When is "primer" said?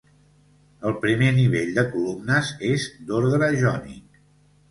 1.01-1.27